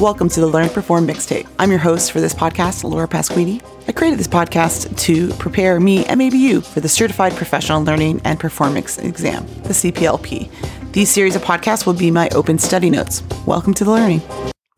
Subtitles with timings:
[0.00, 1.46] Welcome to the Learn Perform Mixtape.
[1.58, 3.62] I'm your host for this podcast, Laura Pasquini.
[3.86, 8.18] I created this podcast to prepare me and maybe you for the Certified Professional Learning
[8.24, 10.50] and Performance Exam, the CPLP.
[10.92, 13.22] These series of podcasts will be my open study notes.
[13.44, 14.22] Welcome to the learning.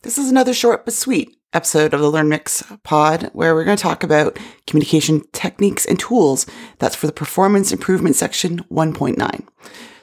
[0.03, 3.77] This is another short but sweet episode of the Learn Mix pod where we're going
[3.77, 6.46] to talk about communication techniques and tools.
[6.81, 9.46] That's for the performance improvement section 1.9.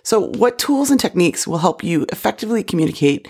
[0.01, 3.27] So, what tools and techniques will help you effectively communicate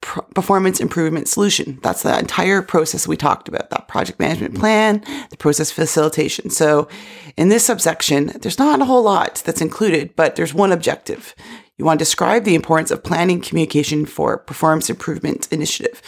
[0.00, 1.78] performance improvement solution?
[1.82, 6.50] That's the entire process we talked about that project management plan, the process facilitation.
[6.50, 6.88] So,
[7.36, 11.34] in this subsection, there's not a whole lot that's included, but there's one objective.
[11.76, 16.02] You want to describe the importance of planning communication for performance improvement initiative.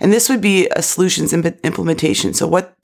[0.00, 2.34] And this would be a solutions imp- implementation.
[2.34, 2.76] So, what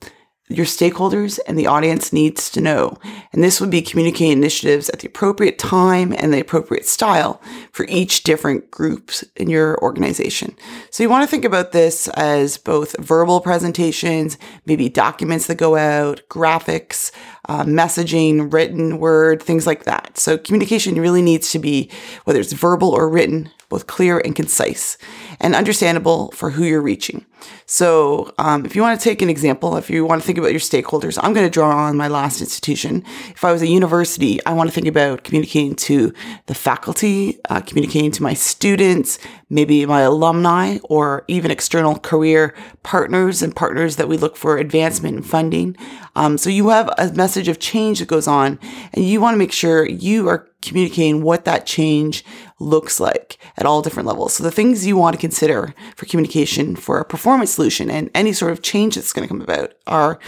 [0.49, 2.97] your stakeholders and the audience needs to know.
[3.31, 7.85] And this would be communicating initiatives at the appropriate time and the appropriate style for
[7.87, 10.55] each different groups in your organization.
[10.91, 15.77] So you want to think about this as both verbal presentations, maybe documents that go
[15.77, 17.11] out, graphics,
[17.49, 20.17] uh, messaging, written word, things like that.
[20.17, 21.89] So communication really needs to be,
[22.23, 24.99] whether it's verbal or written, both clear and concise
[25.39, 27.25] and understandable for who you're reaching.
[27.65, 30.51] So, um, if you want to take an example, if you want to think about
[30.51, 33.03] your stakeholders, I'm going to draw on my last institution.
[33.29, 36.13] If I was a university, I want to think about communicating to
[36.45, 39.17] the faculty, uh, communicating to my students,
[39.49, 45.15] maybe my alumni, or even external career partners and partners that we look for advancement
[45.15, 45.75] and funding.
[46.15, 48.59] Um, so, you have a message of change that goes on,
[48.93, 52.23] and you want to make sure you are communicating what that change
[52.59, 54.33] looks like at all different levels.
[54.35, 58.33] So the things you want to consider for communication for a performance solution and any
[58.33, 60.19] sort of change that's going to come about are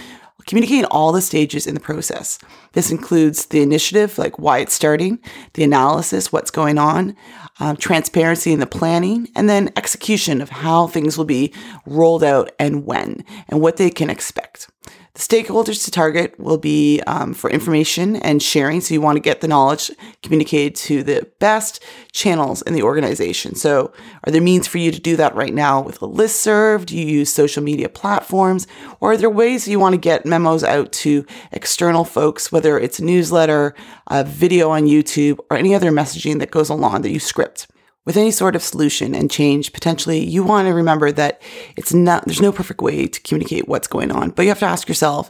[0.45, 2.37] communicating all the stages in the process.
[2.73, 5.19] This includes the initiative, like why it's starting,
[5.53, 7.15] the analysis, what's going on,
[7.59, 11.53] um, transparency in the planning, and then execution of how things will be
[11.85, 14.69] rolled out and when and what they can expect.
[15.15, 18.81] The stakeholders to target will be um, for information and sharing.
[18.81, 19.89] So you want to get the knowledge
[20.21, 21.81] communicated to the best
[22.11, 23.55] channels in the organization.
[23.55, 23.93] So
[24.25, 26.85] are there means for you to do that right now with a list serve?
[26.85, 28.67] Do you use social media platforms?
[28.99, 32.99] Or are there ways you want to get memos out to external folks, whether it's
[32.99, 33.73] a newsletter,
[34.07, 37.67] a video on YouTube, or any other messaging that goes along that you script?
[38.05, 41.41] With any sort of solution and change, potentially you want to remember that
[41.75, 44.65] it's not, there's no perfect way to communicate what's going on, but you have to
[44.65, 45.29] ask yourself,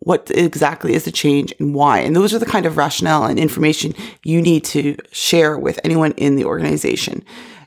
[0.00, 1.98] what exactly is the change and why?
[1.98, 6.12] And those are the kind of rationale and information you need to share with anyone
[6.12, 7.24] in the organization.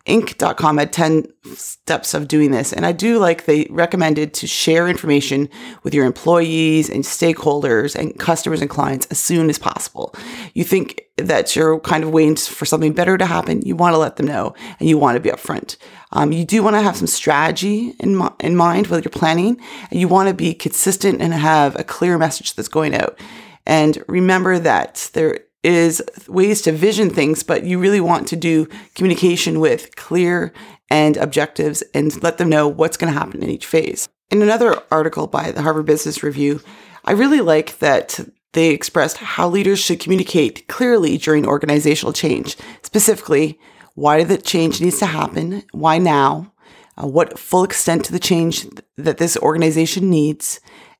[0.09, 2.73] Inc.com had 10 steps of doing this.
[2.73, 5.47] And I do like they recommended to share information
[5.83, 10.15] with your employees and stakeholders and customers and clients as soon as possible.
[10.53, 13.61] You think that you're kind of waiting for something better to happen.
[13.61, 15.77] You want to let them know and you want to be upfront.
[16.11, 19.99] Um, you do want to have some strategy in, in mind while you're planning and
[19.99, 23.19] you want to be consistent and have a clear message that's going out.
[23.65, 28.67] And remember that there is ways to vision things, but you really want to do
[28.95, 30.53] communication with clear
[30.89, 34.07] and objectives and let them know what's going to happen in each phase.
[34.31, 36.61] In another article by the Harvard Business Review,
[37.03, 38.19] I really like that
[38.53, 43.59] they expressed how leaders should communicate clearly during organizational change, specifically
[43.95, 46.51] why the change needs to happen, why now,
[46.97, 48.65] uh, what full extent to the change
[48.97, 50.59] that this organization needs,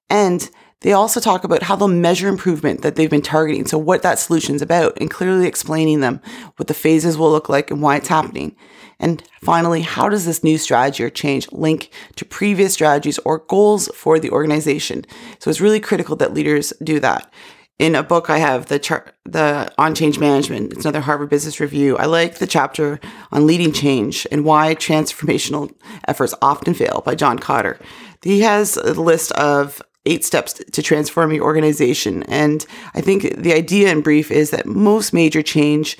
[0.09, 0.49] and
[0.81, 3.67] they also talk about how they'll measure improvement that they've been targeting.
[3.67, 6.21] So what that solution is about and clearly explaining them
[6.55, 8.55] what the phases will look like and why it's happening.
[8.99, 13.89] And finally, how does this new strategy or change link to previous strategies or goals
[13.93, 15.05] for the organization?
[15.39, 17.31] So it's really critical that leaders do that.
[17.77, 20.73] In a book, I have the chart, the on change management.
[20.73, 21.95] It's another Harvard Business Review.
[21.95, 22.99] I like the chapter
[23.31, 25.73] on leading change and why transformational
[26.05, 27.81] efforts often fail by John Kotter.
[28.21, 32.23] He has a list of eight steps to transform your organization.
[32.23, 35.97] And I think the idea in brief is that most major change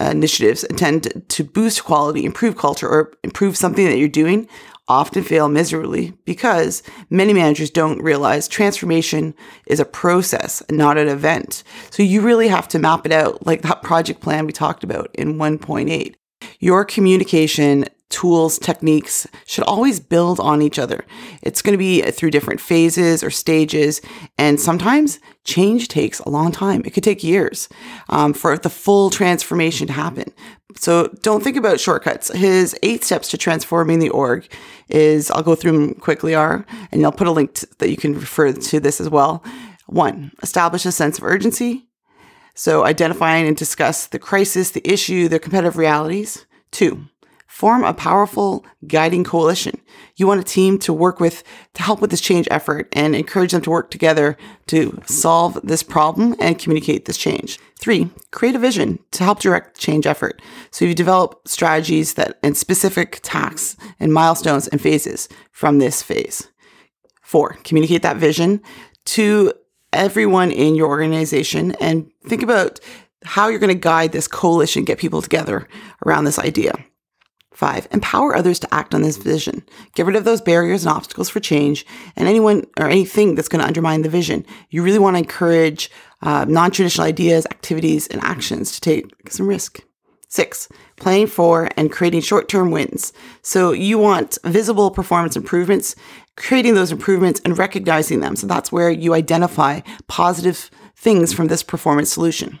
[0.00, 4.48] uh, initiatives intend to boost quality, improve culture, or improve something that you're doing
[4.90, 9.32] often fail miserably because many managers don't realize transformation
[9.66, 11.62] is a process not an event.
[11.90, 15.08] So you really have to map it out like that project plan we talked about
[15.14, 16.14] in 1.8.
[16.58, 21.04] Your communication tools, techniques should always build on each other.
[21.42, 24.02] It's going to be through different phases or stages,
[24.36, 26.82] and sometimes change takes a long time.
[26.84, 27.68] It could take years
[28.08, 30.32] um, for the full transformation to happen.
[30.76, 32.32] So don't think about shortcuts.
[32.32, 34.46] His eight steps to transforming the org
[34.88, 37.96] is, I'll go through them quickly, are, and I'll put a link to, that you
[37.96, 39.42] can refer to this as well.
[39.86, 41.88] One, establish a sense of urgency.
[42.54, 46.46] So identifying and discuss the crisis, the issue, the competitive realities.
[46.70, 47.06] Two,
[47.50, 49.78] form a powerful guiding coalition.
[50.14, 51.42] You want a team to work with
[51.74, 54.38] to help with this change effort and encourage them to work together
[54.68, 57.58] to solve this problem and communicate this change.
[57.80, 60.40] Three, create a vision to help direct change effort.
[60.70, 66.48] So you develop strategies that and specific tasks and milestones and phases from this phase.
[67.20, 68.62] Four, communicate that vision
[69.06, 69.52] to
[69.92, 72.78] everyone in your organization and think about
[73.24, 75.66] how you're going to guide this coalition, get people together
[76.06, 76.72] around this idea.
[77.52, 79.64] Five, empower others to act on this vision.
[79.94, 83.60] Get rid of those barriers and obstacles for change and anyone or anything that's going
[83.60, 84.46] to undermine the vision.
[84.70, 85.90] You really want to encourage
[86.22, 89.82] uh, non traditional ideas, activities, and actions to take some risk.
[90.28, 93.12] Six, planning for and creating short term wins.
[93.42, 95.96] So you want visible performance improvements,
[96.36, 98.36] creating those improvements and recognizing them.
[98.36, 102.60] So that's where you identify positive things from this performance solution.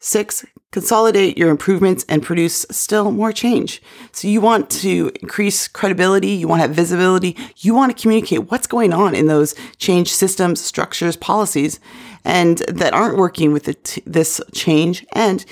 [0.00, 3.82] Six, consolidate your improvements and produce still more change.
[4.12, 8.50] So you want to increase credibility, you want to have visibility, you want to communicate
[8.50, 11.80] what's going on in those change systems, structures, policies,
[12.24, 15.44] and that aren't working with t- this change and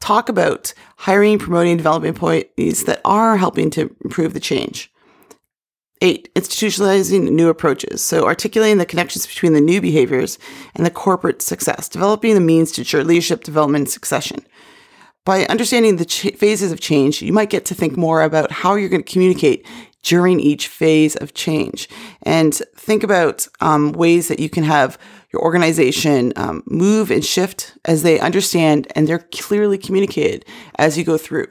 [0.00, 4.90] talk about hiring, promoting, developing employees that are helping to improve the change.
[6.00, 8.02] Eight, institutionalizing new approaches.
[8.04, 10.38] So articulating the connections between the new behaviors
[10.76, 14.46] and the corporate success, developing the means to ensure leadership development and succession.
[15.24, 18.76] By understanding the ch- phases of change, you might get to think more about how
[18.76, 19.66] you're going to communicate
[20.02, 21.88] during each phase of change
[22.22, 24.96] and think about um, ways that you can have
[25.32, 30.44] your organization um, move and shift as they understand and they're clearly communicated
[30.78, 31.48] as you go through.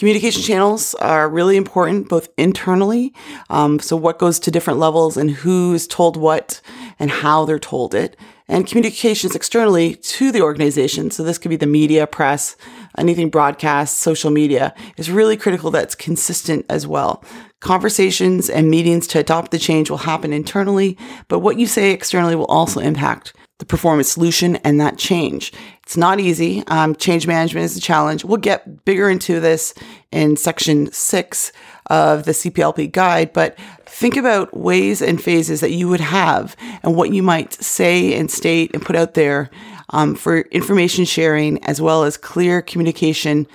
[0.00, 3.12] Communication channels are really important, both internally.
[3.50, 6.62] Um, so, what goes to different levels and who's told what
[6.98, 8.16] and how they're told it,
[8.48, 11.10] and communications externally to the organization.
[11.10, 12.56] So, this could be the media, press,
[12.96, 17.22] anything broadcast, social media is really critical that's consistent as well.
[17.60, 20.96] Conversations and meetings to adopt the change will happen internally,
[21.28, 25.52] but what you say externally will also impact the performance solution and that change.
[25.82, 26.64] It's not easy.
[26.66, 28.24] Um, change management is a challenge.
[28.24, 29.74] We'll get bigger into this
[30.10, 31.52] in section six
[31.90, 36.96] of the CPLP guide, but think about ways and phases that you would have and
[36.96, 39.50] what you might say and state and put out there
[39.90, 43.46] um, for information sharing as well as clear communication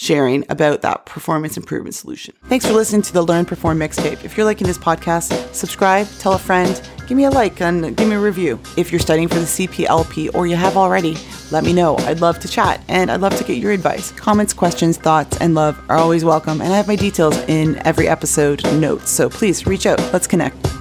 [0.00, 2.34] sharing about that performance improvement solution.
[2.46, 4.24] Thanks for listening to the Learn Perform mixtape.
[4.24, 8.08] If you're liking this podcast, subscribe, tell a friend, give me a like, and give
[8.08, 8.58] me a review.
[8.78, 11.18] If you're studying for the CPLP or you have already,
[11.50, 11.98] let me know.
[11.98, 14.10] I'd love to chat and I'd love to get your advice.
[14.12, 16.62] Comments, questions, thoughts, and love are always welcome.
[16.62, 19.10] And I have my details in every episode notes.
[19.10, 20.00] So please reach out.
[20.14, 20.79] Let's connect.